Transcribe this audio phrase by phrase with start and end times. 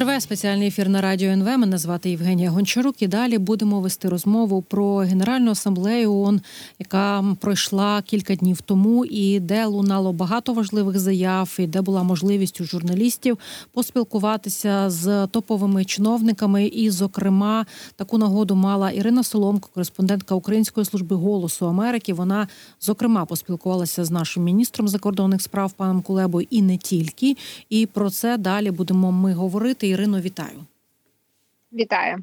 [0.00, 1.58] Триває спеціальний ефір на радіо НВ.
[1.58, 3.02] Мене звати Євгенія Гончарук.
[3.02, 6.40] І далі будемо вести розмову про Генеральну асамблею ООН,
[6.78, 12.60] яка пройшла кілька днів тому, і де лунало багато важливих заяв, і де була можливість
[12.60, 13.38] у журналістів
[13.72, 16.66] поспілкуватися з топовими чиновниками.
[16.66, 22.12] І, зокрема, таку нагоду мала Ірина Соломко, кореспондентка Української служби голосу Америки.
[22.12, 22.48] Вона
[22.80, 27.36] зокрема поспілкувалася з нашим міністром закордонних справ паном Кулебою і не тільки.
[27.70, 29.89] І про це далі будемо ми говорити.
[29.90, 30.66] Ірино, вітаю.
[31.72, 32.16] Вітаю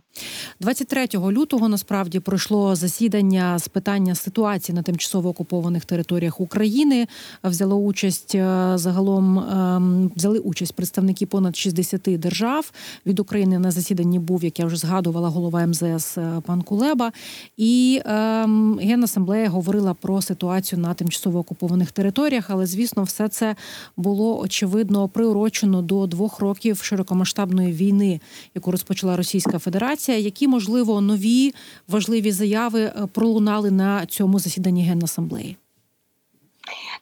[0.59, 1.69] 23 лютого.
[1.69, 7.07] Насправді пройшло засідання з питання ситуації на тимчасово окупованих територіях України.
[7.43, 12.71] Взяло участь е, загалом ем, взяли участь представники понад 60 держав.
[13.05, 17.11] Від України на засіданні був, як я вже згадувала, голова МЗС е, пан Кулеба.
[17.57, 22.45] І ем, генасамблея говорила про ситуацію на тимчасово окупованих територіях.
[22.49, 23.55] Але звісно, все це
[23.97, 28.21] було очевидно приурочено до двох років широкомасштабної війни,
[28.55, 29.36] яку розпочала Росія.
[29.37, 31.53] Російська Федерація, які можливо нові
[31.87, 35.57] важливі заяви е, пролунали на цьому засіданні генасамблеї?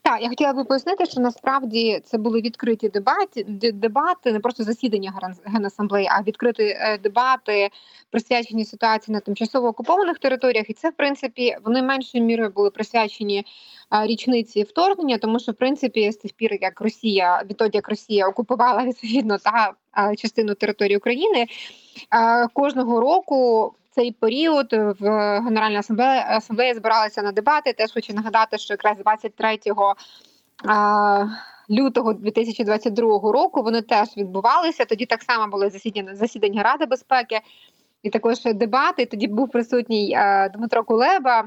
[0.05, 5.13] Так, я хотіла би пояснити, що насправді це були відкриті дебати, дебати, не просто засідання
[5.45, 7.69] генасамблеї, а відкриті е, дебати,
[8.11, 10.69] присвячені ситуації на тимчасово окупованих територіях.
[10.69, 13.45] І це, в принципі, вони меншою мірою були присвячені
[13.91, 18.83] річниці вторгнення, тому що в принципі з тих пір, як Росія відтоді як Росія окупувала
[18.85, 19.73] відповідно та
[20.17, 21.47] частину території України
[22.53, 23.73] кожного року.
[23.95, 27.73] Цей період в Генеральній асамблеї асамблеї збиралися на дебати.
[27.73, 29.59] Теж хочу нагадати, що якраз 23
[31.69, 34.85] лютого 2022 року вони теж відбувалися.
[34.85, 37.39] Тоді так само були засідання засідання Ради безпеки
[38.03, 39.05] і також дебати.
[39.05, 40.17] Тоді був присутній
[40.53, 41.45] Дмитро Кулеба.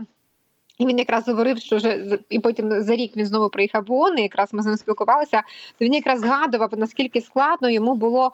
[0.78, 4.18] І він якраз говорив, що вже і потім за рік він знову приїхав в ООН,
[4.18, 5.42] і якраз ми з ним спілкувалися.
[5.78, 8.32] То він якраз згадував наскільки складно йому було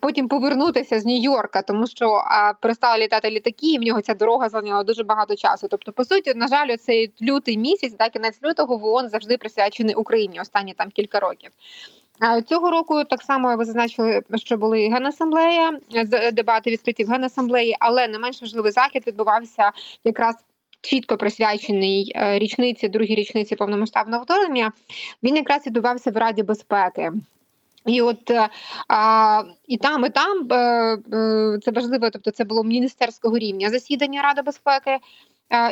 [0.00, 2.22] потім повернутися з Нью-Йорка, тому що
[2.60, 5.68] перестали літати літаки, і в нього ця дорога зайняла дуже багато часу.
[5.70, 9.94] Тобто, по суті, на жаль, цей лютий місяць, так кінець лютого в ООН завжди присвячений
[9.94, 11.50] Україні останні там кілька років.
[12.48, 15.78] Цього року так само ви зазначили, що були генасамблея,
[16.32, 19.72] дебати відкриті в генасамблеї, але не менш важливий захід відбувався
[20.04, 20.34] якраз.
[20.82, 24.72] Чітко присвячений е, річниці, другій річниці повномасштабного вторгнення,
[25.22, 27.12] він якраз відбувався в Раді безпеки.
[27.86, 28.48] І от е,
[28.88, 30.56] а, і там, і там е,
[31.16, 34.98] е, це важливо, тобто це було міністерського рівня засідання Ради безпеки.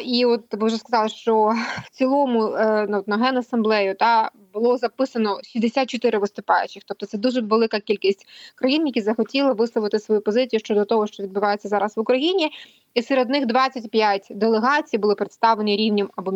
[0.05, 1.55] І от ви вже сказали, що
[1.85, 2.41] в цілому
[2.89, 4.31] ну, на генасамблею та
[4.61, 6.83] було записано 64 виступаючих.
[6.87, 11.69] Тобто це дуже велика кількість країн, які захотіли висловити свою позицію щодо того, що відбувається
[11.69, 12.51] зараз в Україні.
[12.95, 16.33] І серед них 25 делегацій були представлені рівнем або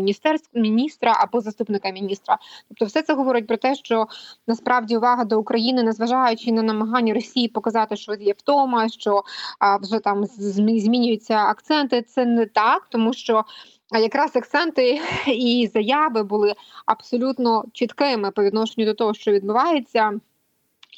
[0.55, 2.39] міністра, або заступника міністра.
[2.69, 4.07] Тобто, все це говорить про те, що
[4.47, 9.23] насправді увага до України, незважаючи на намагання Росії показати, що є втома, що
[9.59, 12.03] а, вже там змінюються акценти.
[12.03, 13.45] Це не так, тому що.
[13.93, 16.55] А якраз акценти і заяви були
[16.87, 20.13] абсолютно чіткими по відношенню до того, що відбувається.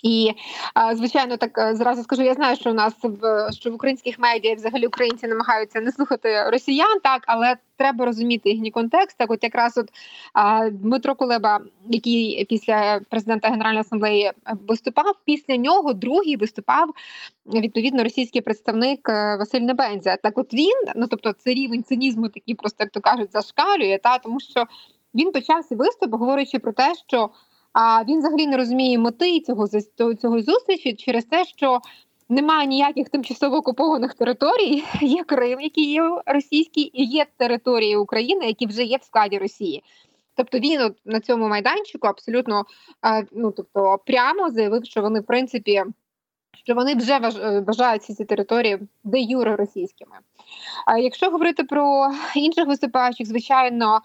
[0.05, 0.33] І
[0.93, 4.55] звичайно, так е, зразу скажу, я знаю, що у нас в що в українських медіа
[4.55, 9.19] взагалі українці намагаються не слухати росіян, так але треба розуміти їхній контекст.
[9.19, 9.89] Так, от якраз от
[10.73, 14.33] Дмитро Кулеба, який після президента Генеральної асамблеї
[14.69, 16.91] виступав, після нього другий виступав
[17.47, 20.17] відповідно російський представник е, Василь Небензя.
[20.17, 24.19] Так, от він, ну тобто, це рівень цинізму, такий просто як то кажуть, зашкалює, та
[24.19, 24.65] тому що
[25.15, 27.31] він почав виступ, говорячи про те, що.
[27.75, 29.69] А він взагалі не розуміє мети цього
[30.15, 31.81] цього зустрічі через те, що
[32.29, 34.85] немає ніяких тимчасово окупованих територій.
[35.01, 39.83] Є Крим, який є російський, і є території України, які вже є в складі Росії.
[40.37, 42.65] Тобто він от на цьому майданчику абсолютно
[43.33, 45.85] ну тобто прямо заявив, що вони в принципі
[46.65, 50.17] що вони вже е, вважають ці території де юре російськими.
[50.87, 54.01] А якщо говорити про інших виступаючих, звичайно,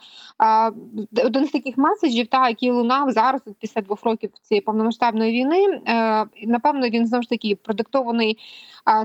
[1.25, 6.25] один з таких меседжів, та який лунав зараз після двох років цієї повномасштабної війни, е,
[6.47, 8.37] напевно, він знову ж таки продиктований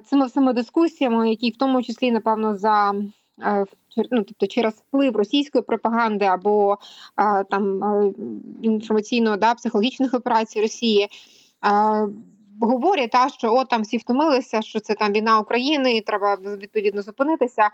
[0.05, 2.95] цими всіми дискусіями, які в тому числі напевно за
[3.43, 3.65] е,
[4.11, 6.79] ну, тобто через вплив російської пропаганди або
[7.51, 7.81] там
[8.63, 11.09] інформаційно да психологічних операцій Росії
[12.61, 17.03] говорять, та що от там всі втомилися, що це там війна України, і треба відповідно
[17.03, 17.71] зупинитися.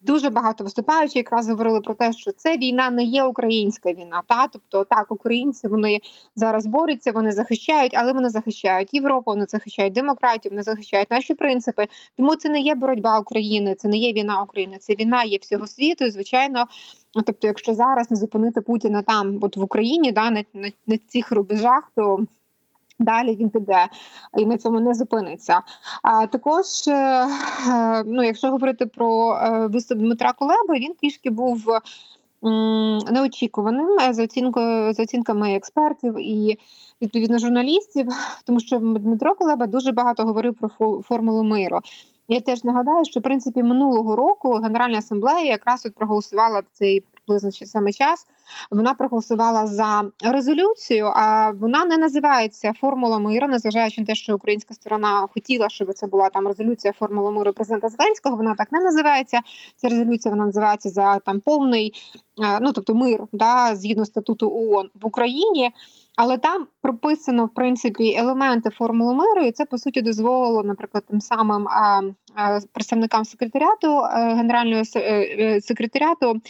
[0.00, 4.22] Дуже багато виступаючих якраз говорили про те, що це війна не є українська війна.
[4.26, 6.00] Та тобто так, українці вони
[6.36, 11.86] зараз борються, вони захищають, але вони захищають Європу, вони захищають демократію, вони захищають наші принципи.
[12.16, 15.66] Тому це не є боротьба України, це не є війна України, це війна є всього
[15.66, 16.04] світу.
[16.04, 16.66] і, Звичайно,
[17.12, 21.32] тобто, якщо зараз не зупинити Путіна там, от в Україні, да на, на, на цих
[21.32, 22.26] рубежах, то
[22.98, 23.88] Далі він піде
[24.36, 25.60] і на цьому не зупиниться.
[26.02, 31.66] А також, е, е, ну якщо говорити про е, виступ Дмитра Кулеби, він трішки був
[33.12, 36.58] неочікуваним за оцінкою за оцінками експертів і
[37.02, 38.08] відповідно журналістів,
[38.44, 41.80] тому що Дмитро Кулеба дуже багато говорив про фо- формулу миру.
[42.28, 47.04] Я теж нагадаю, що в принципі минулого року Генеральна асамблея якраз от проголосувала цей
[47.50, 48.26] ще саме час.
[48.70, 54.74] Вона проголосувала за резолюцію, а вона не називається формула миру, незважаючи на те, що українська
[54.74, 58.36] сторона хотіла, щоб це була там резолюція формула миру президента Зеленського.
[58.36, 59.40] Вона так не називається.
[59.76, 61.92] Ця резолюція вона називається за там повний,
[62.60, 65.70] ну тобто мир, да, згідно статуту ООН в Україні.
[66.16, 71.20] Але там прописано в принципі елементи формули миру, і це по суті дозволило, наприклад, тим
[71.20, 72.02] самим а,
[72.34, 76.40] а, представникам секретаріату а, генерального се- е, е, секретаріату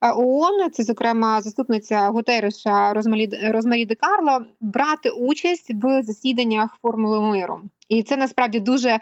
[0.00, 7.60] ООН, це зокрема заступниця Гутерреша Розмарі Розмарі Де Карло, брати участь в засіданнях формули миру,
[7.88, 8.98] і це насправді дуже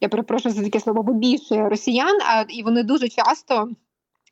[0.00, 3.68] я перепрошую за таке слово вибільшує росіян, а і вони дуже часто.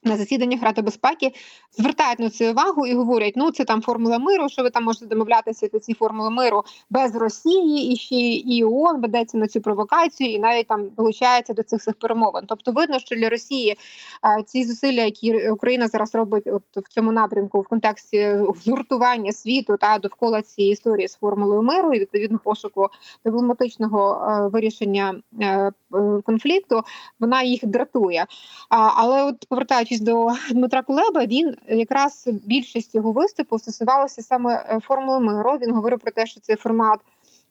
[0.04, 1.32] На засіданнях Ради безпеки
[1.78, 5.06] звертають на це увагу і говорять: ну це там формула миру, що ви там можете
[5.06, 10.32] домовлятися до цієї формули миру без Росії, і ще і ООН ведеться на цю провокацію,
[10.32, 12.44] і навіть там долучається до цих всіх перемовин.
[12.48, 13.76] Тобто, видно, що для Росії
[14.22, 19.76] а, ці зусилля, які Україна зараз робить, от в цьому напрямку, в контексті згуртування світу
[19.80, 22.88] та довкола цієї історії з формулою миру і відповідно пошуку
[23.24, 25.87] дипломатичного е, вирішення е, е,
[26.24, 26.82] конфлікту,
[27.20, 28.26] вона їх дратує.
[28.68, 34.80] А, але от повертаючись до Дмитра Кулеба, він якраз більшість його виступу стосувалося саме е,
[34.80, 35.58] формули миру.
[35.62, 37.00] Він говорив про те, що цей формат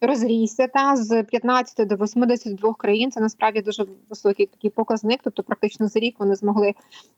[0.01, 3.11] розрісся та з 15 до 82 країн.
[3.11, 5.19] Це насправді дуже високий такий показник.
[5.23, 6.73] Тобто, практично за рік вони змогли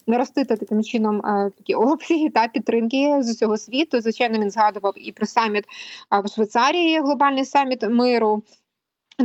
[0.08, 4.02] наростити таким чином е, такі обсяги та підтримки з усього світу.
[4.02, 5.66] Звичайно, він згадував і про саміт
[6.24, 8.44] в Швейцарії, глобальний саміт миру.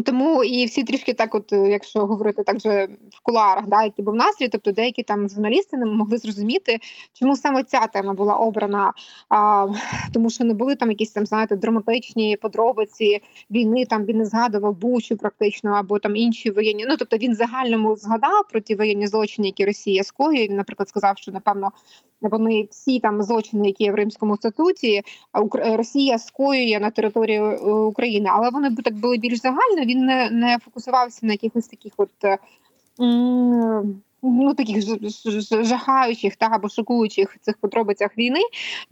[0.02, 4.04] Тому і всі трішки так, от е, якщо говорити так же в кулуарах, да, який
[4.04, 6.78] був настрій, тобто деякі там журналісти не могли зрозуміти,
[7.12, 8.92] чому саме ця тема була обрана,
[9.28, 9.66] а,
[10.12, 13.20] тому що не були там якісь там, знаєте, драматичні подробиці
[13.50, 13.86] війни.
[13.86, 16.84] Там він не згадував Бучу практично або там інші воєнні.
[16.88, 20.48] Ну тобто він загальному згадав про ті воєнні злочини, які Росія скоює.
[20.48, 21.72] Він, наприклад, сказав, що напевно
[22.20, 25.02] вони всі там злочини, які є в Римському статуті,
[25.32, 25.40] а
[25.76, 29.84] Росія скоює на території е, України, але вони б так були більш загально.
[29.84, 32.24] Він не, не фокусувався на якихось таких от.
[32.24, 32.38] е,
[34.26, 34.84] Ну, таких
[35.64, 38.40] жахаючих та або шокуючих цих подробицях війни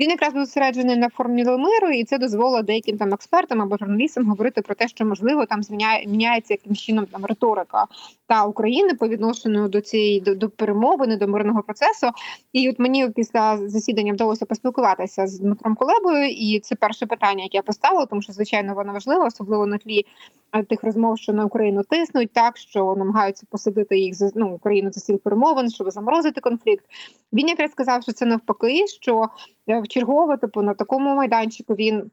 [0.01, 4.29] він якраз був зосереджений на формулі миру, і це дозволило деяким там експертам або журналістам
[4.29, 7.87] говорити про те, що можливо там зміняє міняється яким чином там риторика
[8.27, 12.07] та України по відношенню до цієї до, до перемовини, до мирного процесу.
[12.53, 17.57] І от мені після засідання вдалося поспілкуватися з Дмитром Кулебою, і це перше питання, яке
[17.57, 20.07] я поставила, тому що звичайно воно важливо, особливо на тлі
[20.53, 24.93] е, тих розмов, що на Україну тиснуть, так що намагаються посадити їх за ну Україну
[24.93, 26.85] за стіл перемовин, щоб заморозити конфлікт.
[27.33, 29.29] Він якраз сказав, що це навпаки, що
[29.69, 32.11] е, в чергово типу на такому майданчику він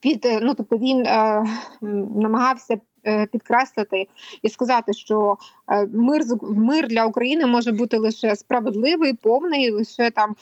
[0.00, 1.44] під е, ну тобто він е,
[2.16, 2.80] намагався
[3.32, 4.06] підкреслити
[4.42, 5.36] і сказати, що
[5.68, 10.36] е, мир мир для України може бути лише справедливий, повний, лише там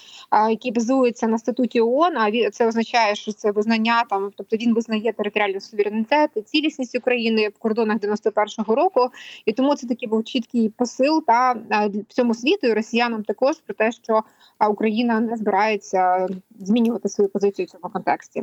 [0.51, 5.13] який базується на статуті ООН, а це означає, що це визнання там, тобто він визнає
[5.13, 9.09] територіальний суверенітет і цілісність України в кордонах 91-го року,
[9.47, 13.75] і тому це такий був чіткий посил та а, всьому світу і росіянам також про
[13.75, 14.23] те, що
[14.69, 16.29] Україна не збирається
[16.61, 18.43] змінювати свою позицію в цьому контексті.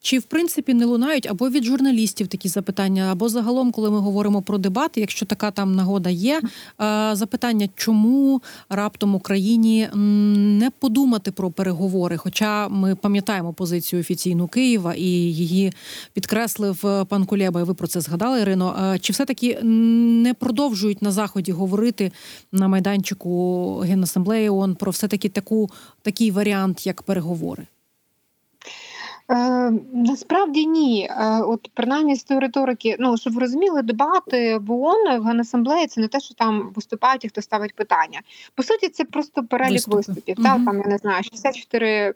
[0.00, 4.42] Чи в принципі не лунають або від журналістів такі запитання, або загалом, коли ми говоримо
[4.42, 11.50] про дебати, якщо така там нагода є, е, запитання, чому раптом Україні не подумати про
[11.50, 12.16] переговори?
[12.16, 15.72] Хоча ми пам'ятаємо позицію офіційну Києва і її
[16.12, 18.92] підкреслив е, пан Кулєба, і ви про це згадали, Ірино.
[18.94, 22.12] Е, Чи все таки не продовжують на заході говорити
[22.52, 25.70] на майданчику Генасамблеї ООН про все таки таку
[26.02, 27.66] такий варіант, як переговори?
[29.30, 31.08] Е, насправді ні.
[31.10, 35.86] Е, от принаймні з тої риторики, ну щоб ви розуміли, дебати в ООН в Генасамблеї
[35.86, 38.20] це не те, що там виступають і хто ставить питання.
[38.54, 39.96] По суті, це просто перелік Виступи.
[39.96, 40.34] виступів.
[40.38, 40.44] Мгм.
[40.44, 42.14] Та там я не знаю, 64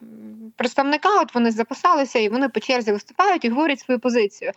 [0.57, 1.09] представника.
[1.23, 4.53] От вони записалися і вони по черзі виступають і говорять свою позицію.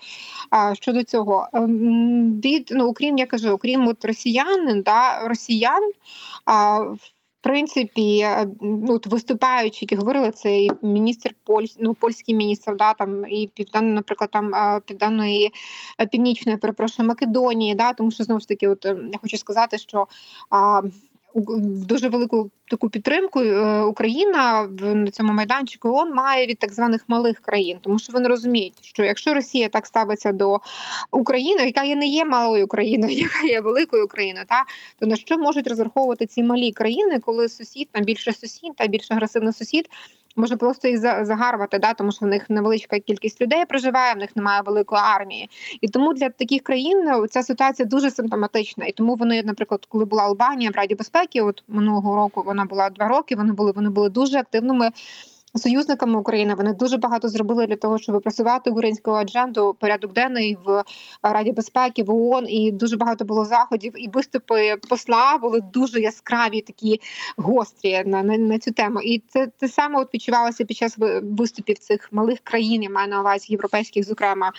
[0.50, 5.92] А щодо цього, Ем, від ну окрім я кажу, окрім от росіян, да росіян.
[6.46, 6.86] А
[7.42, 8.28] принципі,
[8.62, 13.94] ну виступаючи, які говорили, це і міністр Поль, ну польський міністр, да там і південно,
[13.94, 15.52] наприклад, там е, південної
[16.00, 19.78] е, північної, перепрошую, Македонії, да, тому що знову ж таки, от е, я хочу сказати,
[19.78, 20.08] що
[20.50, 20.82] а,
[21.36, 27.40] дуже велику таку підтримку е, Україна на цьому майданчику ООН має від так званих малих
[27.40, 30.60] країн, тому що вони розуміють, що якщо Росія так ставиться до
[31.12, 34.64] України, яка є не є малою країною, яка є великою країною, та
[35.00, 39.12] то на що можуть розраховувати ці малі країни, коли сусід там більше сусід та більш
[39.12, 39.90] агресивний сусід
[40.36, 44.18] може просто їх за- загарбати, да, тому що в них невеличка кількість людей проживає, в
[44.18, 45.50] них немає великої армії.
[45.82, 48.86] І тому для таких країн е, ця ситуація дуже симптоматична.
[48.86, 52.90] І тому вони, наприклад, коли була Албанія в Раді безпеки, от минулого року вона була
[52.90, 53.36] два роки.
[53.36, 54.90] Вони були вони були дуже активними.
[55.56, 60.84] Союзниками України вони дуже багато зробили для того, щоб просувати українську адженду порядок денний в
[61.24, 63.94] Раді безпеки в ООН, і дуже багато було заходів.
[63.96, 67.02] І виступи посла були дуже яскраві, такі
[67.38, 69.02] гострі на, на, на цю тему.
[69.02, 73.22] І це те саме от відчувалося під час виступів цих малих країн, я маю на
[73.22, 74.52] увазі європейських, зокрема.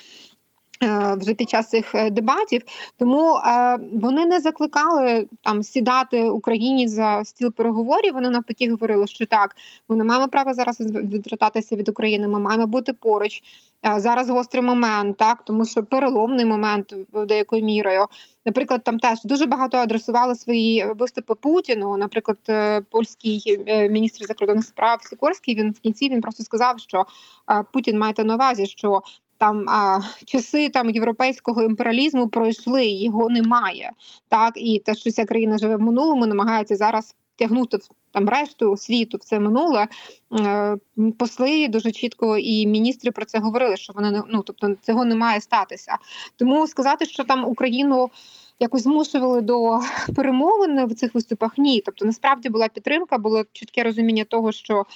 [0.82, 2.62] Е, Вже під час цих е, дебатів,
[2.98, 8.14] тому е, вони не закликали там сідати Україні за стіл переговорів.
[8.14, 9.56] Вони навпаки говорили, що так,
[9.88, 12.28] ми не маємо права зараз відвертатися від України.
[12.28, 13.42] Ми маємо бути поруч.
[13.96, 16.94] Зараз гострий момент, так тому що переломний момент
[17.26, 18.06] деякою мірою.
[18.46, 21.96] Наприклад, там теж дуже багато адресували свої виступи Путіну.
[21.96, 22.38] Наприклад,
[22.90, 23.58] польський
[23.90, 25.54] міністр закордонних справ Сікорський.
[25.54, 27.06] Він в кінці він просто сказав, що
[27.72, 29.02] Путін маєте на увазі, що
[29.42, 33.92] там а, часи там європейського імперіалізму пройшли, його немає.
[34.28, 37.78] Так і те, що ця країна живе в минулому, намагається зараз тягнути
[38.12, 39.88] там решту світу в це минуле.
[40.40, 40.76] Е,
[41.18, 45.14] Посли дуже чітко і міністри про це говорили, що вони не ну тобто цього не
[45.14, 45.96] має статися.
[46.36, 48.10] Тому сказати, що там Україну.
[48.60, 49.80] Якось змушували до
[50.16, 51.58] перемовин в цих виступах.
[51.58, 54.86] Ні, тобто насправді була підтримка, було чітке розуміння того, що,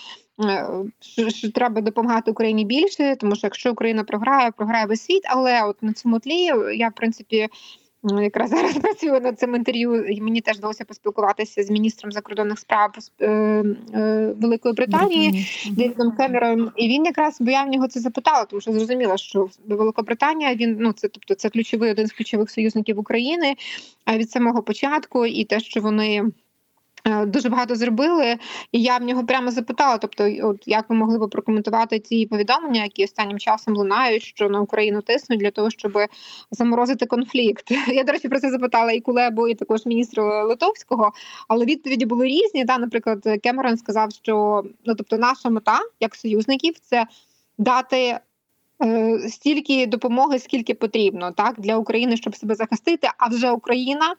[0.44, 0.68] е,
[1.00, 5.22] що, що треба допомагати Україні більше, тому що якщо Україна програє, програє весь світ.
[5.24, 7.48] Але от на цьому тлі я в принципі.
[8.10, 12.58] М, Якраз зараз працюю над цим інтерв'ю, і мені теж вдалося поспілкуватися з міністром закордонних
[12.58, 13.26] справ е,
[13.94, 15.46] е, Великої Британії.
[15.70, 16.72] Девідом Кемером.
[16.76, 20.76] і він якраз бо я в нього це запитала, тому що зрозуміла, що Великобританія він
[20.80, 23.54] ну це тобто це ключовий один з ключових союзників України
[24.16, 26.24] від самого початку, і те, що вони.
[27.06, 28.36] Е, Дуже багато зробили,
[28.72, 29.98] і я в нього прямо запитала.
[29.98, 34.60] Тобто, от як ви могли би прокоментувати ці повідомлення, які останнім часом лунають, що на
[34.60, 35.98] Україну тиснуть для того, щоб
[36.50, 37.70] заморозити конфлікт.
[37.88, 41.12] Я до речі про це запитала і Кулебу, і також міністра Литовського.
[41.48, 42.64] Але відповіді були різні.
[42.64, 47.06] Да, наприклад, Кемерон сказав, що ну тобто, наша мета як союзників це
[47.58, 48.18] дати.
[48.84, 53.08] е, Стільки допомоги, скільки потрібно, так для України, щоб себе захистити.
[53.18, 54.14] А вже Україна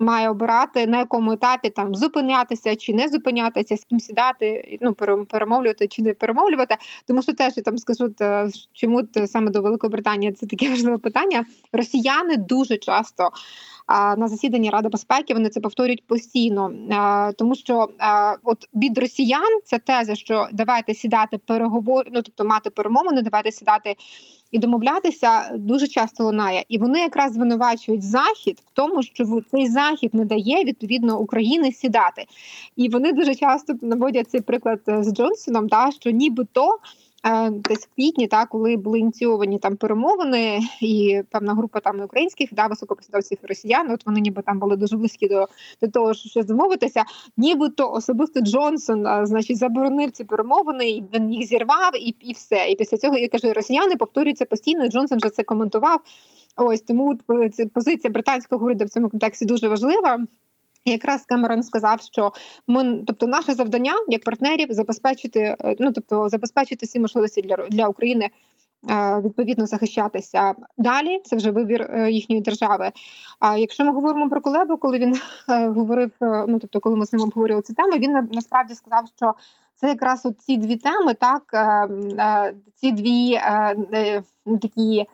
[0.00, 4.94] має обирати на якому етапі там зупинятися чи не зупинятися, з ким сідати, ну
[5.26, 6.76] перемовлювати чи не перемовлювати.
[7.06, 8.14] Тому що теж я там скажу,
[8.72, 11.44] чому саме до Великої Британії це таке важливе питання.
[11.72, 13.30] Росіяни дуже часто
[14.16, 16.72] на засіданні Ради безпеки вони це повторюють постійно,
[17.38, 17.88] тому що
[18.42, 23.96] от від росіян ця теза, що давайте сідати переговор, ну тобто мати перемовини, давайте сідати
[24.50, 26.64] і домовлятися, дуже часто лунає.
[26.68, 32.24] І вони якраз звинувачують захід в тому, що цей захід не дає відповідно України сідати.
[32.76, 36.78] І вони дуже часто наводять цей приклад е, з Джонсоном, та що нібито.
[37.26, 42.54] Е, Десь в квітні, та коли були ініційовані там перемовини, і певна група там українських
[42.54, 45.48] да високопосадовців росіян, от вони ніби там були дуже близькі до,
[45.82, 47.04] до того, що щось домовитися.
[47.36, 52.70] Нібито особисто Джонсон, а, значить, заборонив ці перемовини, і він їх зірвав, і, і все.
[52.70, 54.88] І після цього я кажу, росіяни повторюються постійно.
[54.88, 56.00] Джонсон вже це коментував.
[56.56, 60.26] Ось тому е, позиція британського уряду в цьому контексті дуже важлива.
[60.84, 62.32] Якраз Камерон сказав, що
[62.66, 67.88] ми, тобто, наше завдання як партнерів забезпечити, е, ну тобто забезпечити всі можливості для для
[67.88, 68.30] України
[68.90, 71.20] е, відповідно захищатися далі.
[71.24, 72.92] Це вже вибір е, їхньої держави.
[73.40, 77.22] А якщо ми говоримо про Колебу, коли він говорив, ну тобто, коли ми з ним
[77.22, 79.34] обговорювали ці теми, він насправді сказав, що
[79.74, 81.42] це якраз от ці дві теми, так
[82.74, 83.40] ці дві
[84.62, 85.06] такі.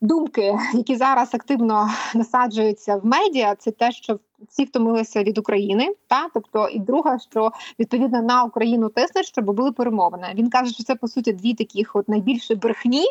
[0.00, 6.28] Думки, які зараз активно насаджуються в медіа, це те, що всі втомилися від України, та
[6.34, 10.32] тобто, і друге, що відповідно на Україну тиснуть, щоб були перемовини.
[10.34, 13.04] Він каже, що це по суті дві таких от найбільші брехні,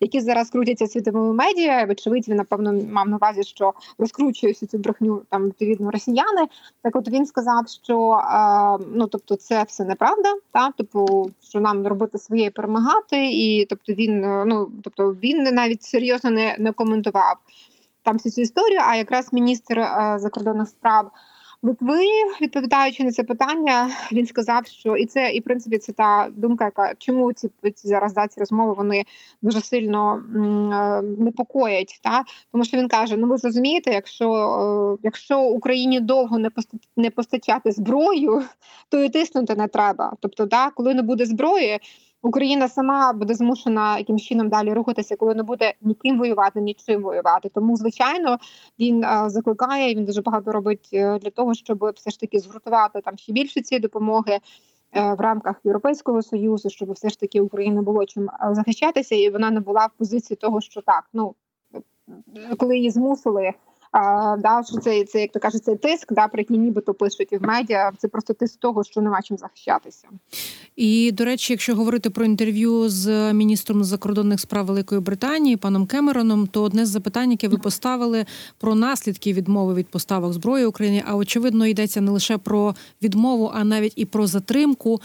[0.00, 1.84] які зараз крутяться світовими медіа.
[1.84, 6.46] Вочевидь, він напевно мав на увазі, що розкручує цю брехню там відповідно росіяни.
[6.82, 11.86] Так, от він сказав, що е, ну тобто, це все неправда, та типу, що нам
[11.86, 17.36] робити своє перемагати, і тобто він е, ну тобто він навіть серйозно не, не коментував
[18.02, 18.80] там всю цю історію.
[18.82, 21.10] А якраз міністр е, закордонних справ
[21.64, 22.06] Литви,
[22.40, 26.64] відповідаючи на це питання, він сказав, що і це, і в принципі, це та думка,
[26.64, 29.04] яка чому ці, ці зараз да, ці розмови вони
[29.42, 32.00] дуже сильно м, е, непокоять.
[32.02, 36.50] Та тому що він каже: ну ви ж розумієте, якщо е, якщо Україні довго не
[36.96, 38.42] не постачати зброю,
[38.88, 40.16] то і тиснути не треба.
[40.20, 41.80] Тобто, да, коли не буде зброї.
[42.22, 47.48] Україна сама буде змушена якимсь чином далі рухатися, коли не буде ніким воювати, нічим воювати.
[47.48, 48.38] Тому, звичайно,
[48.78, 49.94] він е, закликає.
[49.94, 53.60] Він дуже багато робить е, для того, щоб все ж таки згуртувати там ще більше
[53.60, 54.38] цієї допомоги
[54.96, 59.50] е, в рамках Європейського союзу, щоб все ж таки Україна було чим захищатися, і вона
[59.50, 61.34] не була в позиції того, що так, ну
[62.58, 63.52] коли її змусили.
[64.38, 67.36] Да, що це, це як то кажуть, це тиск, да, про який нібито пишуть і
[67.36, 67.92] в медіа.
[67.98, 70.08] Це просто тиск того, що нема чим захищатися.
[70.76, 76.46] І до речі, якщо говорити про інтерв'ю з міністром закордонних справ Великої Британії, паном Кемероном,
[76.46, 78.26] то одне з запитань, яке ви поставили
[78.58, 83.64] про наслідки відмови від поставок зброї Україні, а очевидно йдеться не лише про відмову, а
[83.64, 85.00] навіть і про затримку.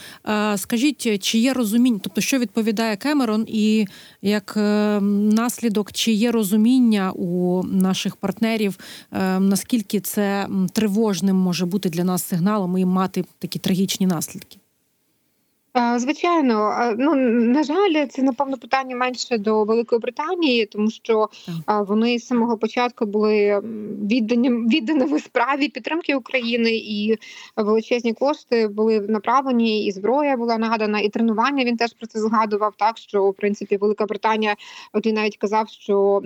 [0.55, 3.87] Скажіть, чи є розуміння, тобто що відповідає Кемерон, і
[4.21, 8.76] як е, наслідок, чи є розуміння у наших партнерів,
[9.11, 14.57] е, наскільки це тривожним може бути для нас сигналом і мати такі трагічні наслідки?
[15.77, 21.29] Е, Звичайно, Е, ну на жаль, це напевно питання менше до Великої Британії, тому що
[21.49, 23.61] е, вони з самого початку були
[24.11, 27.17] віддані відданими справі підтримки України, і
[27.55, 32.73] величезні кошти були направлені, і зброя була надана, і тренування він теж про це згадував.
[32.77, 34.55] Так що в принципі Велика Британія,
[34.93, 36.21] от він навіть казав, що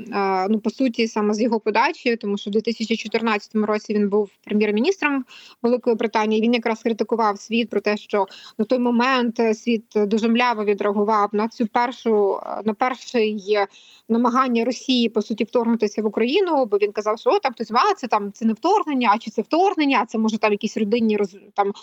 [0.50, 5.26] ну по суті саме з його подачі, тому що в 2014 році він був прем'єр-міністром
[5.62, 6.42] Великої Британії.
[6.42, 8.26] Він якраз критикував світ про те, що
[8.58, 13.68] на той момент світ дуже мляво відреагував на цю першу е, на перший е,
[14.10, 16.66] намагання Росії по суті вторгнутися в Україну.
[16.66, 19.32] Бо він казав, що «О, там хтось «А, це там це не вторгнення, а чи
[19.32, 20.00] це вторгнення?
[20.02, 21.74] А це може там якісь родинні роз там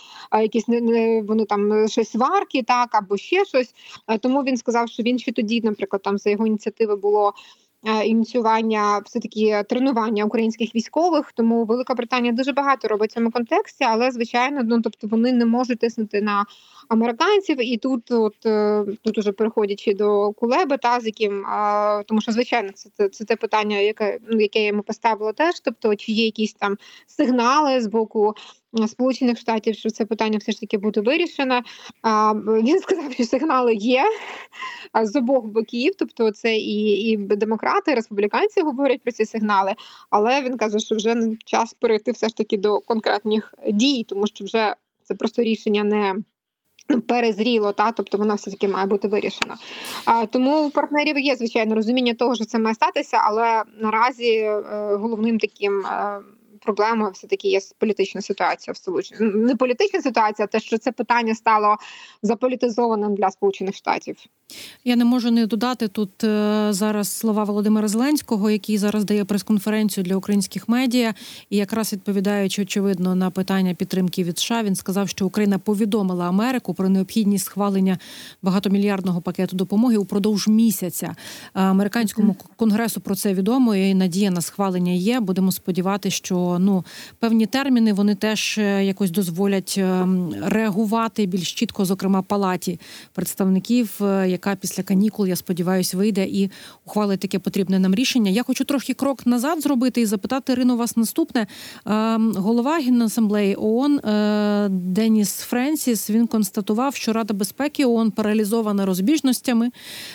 [0.42, 3.74] якісь не, вони там е, щось сварки, так або ще щось.
[4.08, 7.32] Е, Тому він сказав, що він ще тоді, наприклад, там за його ініціативи було.
[7.85, 13.30] Е, Ініціювання все таки тренування українських військових, тому Велика Британія дуже багато робить в цьому
[13.30, 16.44] контексті, але звичайно, ну тобто вони не можуть тиснути на
[16.88, 22.20] американців, і тут, от е, тут уже переходячи до Кулеби, та з яким а, тому,
[22.20, 25.61] що звичайно, це, це, це те питання, яке ну яке я йому поставила теж.
[25.61, 28.35] Тобто, чи є якісь там сигнали з боку.
[28.87, 31.62] Сполучених Штатів, що це питання все ж таки буде вирішено.
[32.62, 34.04] Він сказав, що сигнали є
[35.02, 39.74] з обох боків, тобто це і, і демократи, і республіканці говорять про ці сигнали.
[40.11, 44.44] Але він каже, що вже час перейти все ж таки до конкретних дій, тому що
[44.44, 46.14] вже це просто рішення не
[47.07, 49.54] перезріло, та тобто воно все таки має бути вирішено.
[50.04, 54.62] А тому у партнерів є звичайно розуміння того, що це має статися, але наразі е,
[54.96, 55.87] головним таким.
[55.87, 56.20] Е,
[56.68, 60.92] Проблемою все таки є політична ситуація в Сполучених не політична ситуація, а те, що це
[60.92, 61.76] питання стало
[62.22, 64.16] заполітизованим для Сполучених Штатів.
[64.84, 70.04] Я не можу не додати тут е, зараз слова Володимира Зеленського, який зараз дає прес-конференцію
[70.04, 71.14] для українських медіа,
[71.50, 76.74] і якраз відповідаючи очевидно на питання підтримки від США, він сказав, що Україна повідомила Америку
[76.74, 77.98] про необхідність схвалення
[78.42, 81.06] багатомільярдного пакету допомоги упродовж місяця.
[81.06, 81.14] Е,
[81.52, 85.20] Американському конгресу про це відомо і надія на схвалення є.
[85.20, 86.84] Будемо сподіватися, що ну
[87.18, 90.06] певні терміни вони теж е, якось дозволять е,
[90.42, 92.80] реагувати більш чітко, зокрема палаті
[93.12, 94.00] представників,
[94.38, 96.51] яка після канікул, я сподіваюся, вийде і
[96.87, 98.31] ухвалить таке потрібне нам рішення.
[98.31, 101.40] Я хочу трохи крок назад зробити і запитати Ірину вас наступне.
[101.40, 101.46] Е,
[102.37, 109.70] Голова Генасамблеї ООН е, Деніс Френсіс він констатував, що Рада безпеки ООН паралізована розбіжностями.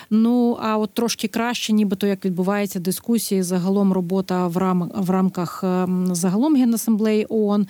[0.09, 5.63] Ну а от трошки краще, нібито як відбувається дискусії, загалом робота в рам в рамках
[5.63, 7.67] е, загалом Генасамблеї ООН.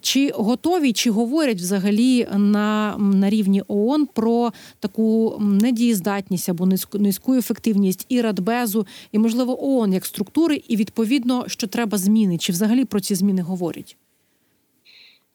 [0.00, 7.34] Чи готові, чи говорять взагалі на, на рівні ООН про таку недієздатність або низьку, низьку
[7.34, 12.84] ефективність і Радбезу, і можливо ООН як структури, і відповідно, що треба зміни, чи взагалі
[12.84, 13.96] про ці зміни говорять?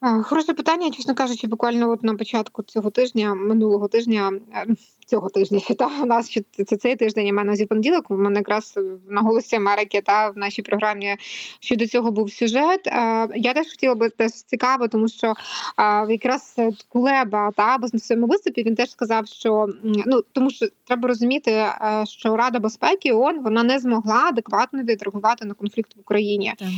[0.03, 4.65] Хороше питання, чесно кажучи, буквально от на початку цього тижня, минулого тижня, е,
[5.05, 8.11] цього тижня, та у нас ще це цей тиждень, у мене зі понеділок.
[8.11, 11.15] У мене якраз на голосі Америки та в нашій програмі
[11.59, 12.87] щодо цього був сюжет.
[12.87, 16.55] Е, Я теж хотіла би теж цікаво, тому що е, якраз
[16.89, 21.65] Кулеба та в своєму виступі він теж сказав, що ну тому що треба розуміти,
[22.03, 26.53] що Рада безпеки ООН вона не змогла адекватно відреагувати на конфлікт в Україні.
[26.57, 26.69] Так.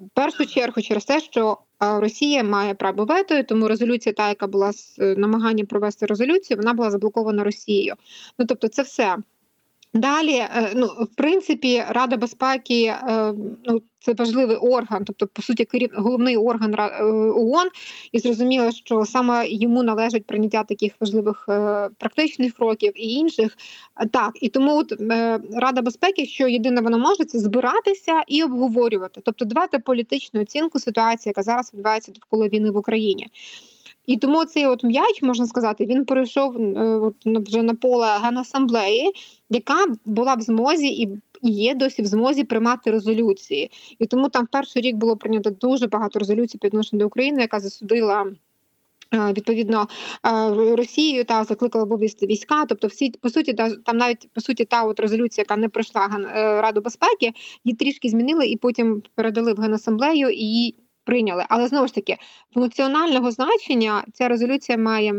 [0.00, 4.72] В першу чергу через те, що Росія має право вето, тому резолюція, та яка була
[4.72, 7.94] з е, намагання провести резолюцію, вона була заблокована Росією.
[8.38, 9.16] Ну тобто, це все.
[9.96, 15.64] Далі, е, ну в принципі, Рада безпеки е, ну це важливий орган, тобто по суті
[15.64, 17.02] керів головний орган е,
[17.34, 17.68] ООН,
[18.12, 21.44] і зрозуміло, що саме йому належить прийняття таких важливих
[21.98, 23.56] практичних кроків і інших.
[24.12, 24.92] Так і тому от
[25.52, 31.30] Рада безпеки, що єдине вона може, це збиратися і обговорювати, тобто давати політичну оцінку ситуації,
[31.30, 33.28] яка зараз відбувається довкола війни в Україні.
[34.06, 39.12] І тому цей от м'яч можна сказати, він перейшов е, от, вже на поле генасамблеї,
[39.50, 41.08] яка була в змозі і
[41.42, 43.70] є досі в змозі приймати резолюції.
[43.98, 47.60] І тому там в перший рік було прийнято дуже багато резолюцій по до України, яка
[47.60, 48.26] засудила.
[49.14, 49.88] Е, відповідно
[50.26, 54.84] е, Росією та закликала вивести війська, тобто всі по суті, там навіть по суті та
[54.84, 57.32] от резолюція, яка не пройшла Раду безпеки,
[57.64, 60.74] її трішки змінили і потім передали в генасамблею і
[61.06, 61.44] прийняли.
[61.48, 62.16] Але знову ж таки,
[62.54, 65.14] функціонального значення ця резолюція має.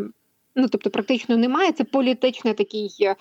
[0.56, 1.71] Ну, тобто, практично немає.
[1.71, 3.15] Це політична такий е,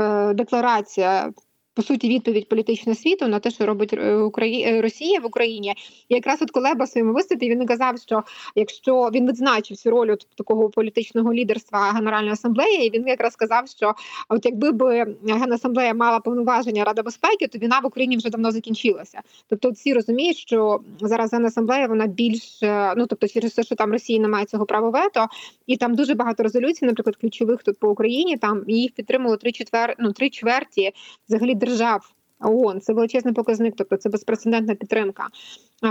[0.00, 1.32] е, декларація
[1.78, 4.64] по суті відповідь політичного світу на те, що робить е, Украї...
[4.64, 5.74] Е, Росія в Україні.
[6.08, 8.22] І якраз от Колеба в своєму виступі він казав, що
[8.54, 13.68] якщо він відзначив цю роль от такого політичного лідерства Генеральної асамблеї, і він якраз сказав,
[13.68, 13.94] що
[14.28, 19.20] от якби б Генасамблея мала повноваження Рада безпеки, то війна в Україні вже давно закінчилася.
[19.48, 23.92] Тобто, всі розуміють, що зараз Генасамблея вона більш е, ну тобто, через те, що там
[23.92, 25.26] Росія не має цього права вето,
[25.66, 28.36] і там дуже багато резолюцій, наприклад, ключових тут по Україні.
[28.36, 29.94] Там їх підтримало три четвер...
[29.98, 30.92] ну, три чверті
[31.28, 32.80] взагалі держав ООН.
[32.80, 35.26] Це величезний показник, тобто це безпрецедентна підтримка.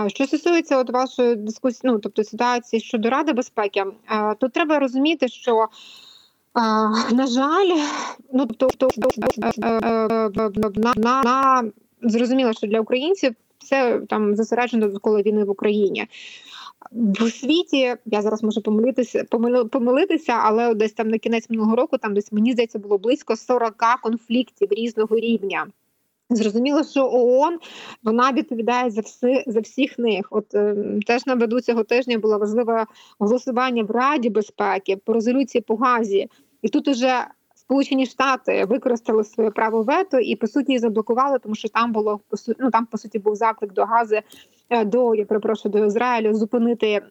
[0.07, 3.85] Що стосується от вашої дискусії, ну тобто ситуації щодо Ради безпеки,
[4.39, 5.67] то треба розуміти, що
[7.11, 7.77] на жаль,
[8.33, 8.89] ну тобто
[10.75, 11.63] на, на,
[12.01, 16.07] зрозуміло, що для українців все там зосереджено довкола війни в Україні.
[16.91, 19.23] В світі я зараз можу помилитися,
[19.71, 23.75] помилитися, але десь там на кінець минулого року, там десь мені здається, було близько 40
[24.03, 25.67] конфліктів різного рівня.
[26.29, 27.59] Зрозуміло, що ООН
[28.03, 30.27] вона відповідає за всі за всіх них.
[30.29, 32.85] От е, теж наведу цього тижня було важливе
[33.19, 36.27] голосування в Раді безпеки по резолюції по газі,
[36.61, 37.27] і тут уже
[37.67, 42.19] Сполучені Штати використали своє право вето і по суті заблокували, тому що там було
[42.59, 44.21] ну, там по суті був заклик до гази
[44.69, 47.01] е, до я перепрошую до Ізраїлю зупинити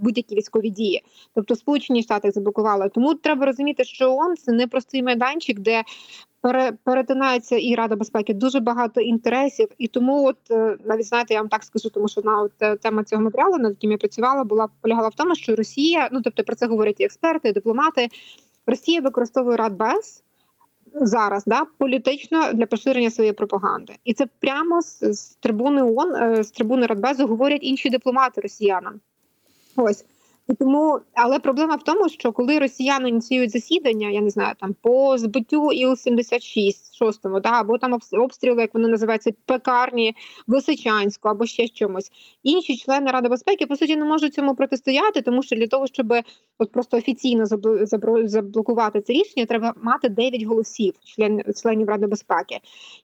[0.00, 1.02] будь-які військові дії.
[1.34, 2.88] Тобто Сполучені Штати заблокували.
[2.88, 5.82] Тому треба розуміти, що ООН– це не простий майданчик, де
[6.84, 11.48] перетинається і Рада безпеки дуже багато інтересів, і тому, от е, навіть знаєте, я вам
[11.48, 14.68] так скажу, тому що на от е, тема цього матеріалу, над яким я працювала, була
[14.80, 18.08] полягала в тому, що Росія, ну тобто про це говорять і експерти, і дипломати.
[18.66, 20.22] Росія використовує Радбез
[20.94, 26.44] зараз да політично для поширення своєї пропаганди, і це прямо з, з трибуни ООН, е,
[26.44, 29.00] з трибуни Радбезу говорять інші дипломати росіянам.
[29.76, 30.04] Ось
[30.48, 34.74] і тому, але проблема в тому, що коли росіяни ініціюють засідання, я не знаю, там
[34.82, 41.46] по збиттю іл 76 шостому, да, або там обстріли, як вони називаються, пекарні Височанську, або
[41.46, 42.10] ще чомусь.
[42.42, 46.14] Інші члени Ради безпеки по суті не можуть цьому протистояти, тому що для того, щоб
[46.58, 47.46] от просто офіційно
[48.24, 52.58] заблокувати це рішення, треба мати 9 голосів член, членів Ради безпеки.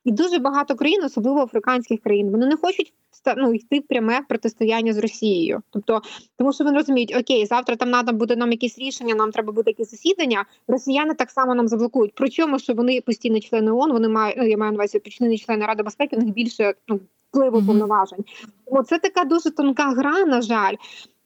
[0.04, 2.92] І дуже багато країн, особливо африканських країн, вони не хочуть
[3.36, 5.62] ну, йти в пряме протистояння з Росією.
[5.70, 6.02] Тобто,
[6.38, 9.70] тому що вони розуміють, окей, завтра там треба буде нам якісь рішення, нам треба буде
[9.70, 10.44] якісь засідання.
[10.68, 12.12] Росіяни так само нам заблокують.
[12.14, 15.66] Причому що вони постійні члени ООН, вони мають ну, я маю на увазі постійні члени
[15.66, 17.00] Ради безпеки, у них більше ну
[17.32, 18.24] впливу повноважень.
[18.66, 20.74] Тому це така дуже тонка гра, на жаль.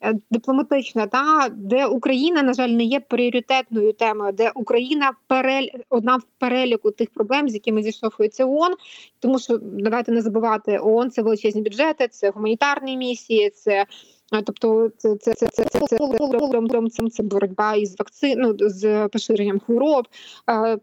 [0.00, 6.16] Е, дипломатична, та де Україна, на жаль, не є пріоритетною темою, де Україна перель одна
[6.16, 8.74] в переліку тих проблем, з якими зіштовхується ООН,
[9.18, 13.86] тому що давайте не забувати ООН– це величезні бюджети, це гуманітарні місії, це
[14.30, 20.08] Тобто це це це це це це, це боротьба із вакцин, ну, з поширенням хвороб.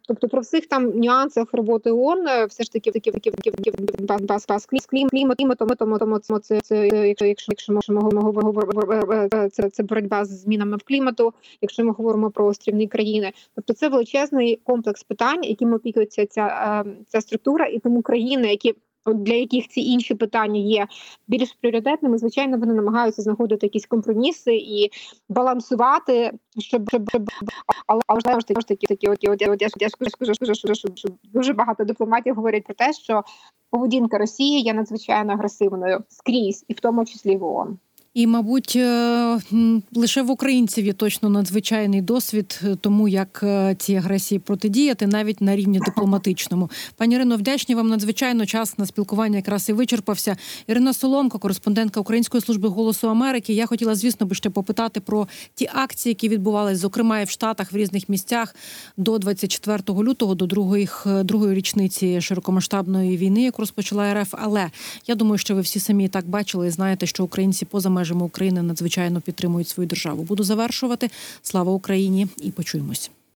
[0.08, 3.71] Тобто про всіх там нюансах роботи ООН все ж таки такі такі такі
[4.27, 8.53] бас клімат, клімат, тому тому тому це це якщо якщо якщо ми говоримо
[9.51, 13.89] це це боротьба з змінами в клімату, якщо ми говоримо про острівні країни, тобто це
[13.89, 19.81] величезний комплекс питань, яким опікується ця ця структура, і тому країни, які для яких ці
[19.81, 20.87] інші питання є
[21.27, 24.89] більш пріоритетними, звичайно, вони намагаються знаходити якісь компроміси і
[25.29, 27.09] балансувати, щоб щоб,
[27.87, 29.23] але але ж таки такі от,
[29.81, 30.33] я скажу,
[30.73, 33.23] що дуже багато дипломатів говорять про те, що
[33.69, 37.77] поведінка Росії є надзвичайно агресивною скрізь, і в тому числі в ООН.
[38.13, 39.39] І, мабуть, е,
[39.93, 45.41] лише в українців є точно надзвичайний досвід е, тому, як е, цій агресії протидіяти, навіть
[45.41, 46.69] на рівні дипломатичному.
[46.97, 48.45] Пані Ірино, вдячні вам надзвичайно.
[48.45, 50.38] Час на спілкування якраз і вичерпався.
[50.67, 53.54] Ірина Соломко, кореспондентка Української служби голосу Америки.
[53.54, 57.71] Я хотіла, звісно, би ще попитати про ті акції, які відбувалися, зокрема і в Штатах
[57.71, 58.56] в різних місцях
[58.97, 64.36] до 24 лютого, до другої, другої річниці широкомасштабної війни, яку розпочала РФ.
[64.38, 64.69] Але
[65.08, 68.61] я думаю, що ви всі самі так бачили і знаєте, що українці поза межами України
[68.61, 70.23] надзвичайно підтримують свою державу.
[70.23, 71.09] Буду завершувати.
[71.41, 73.11] Слава Україні і почуємось.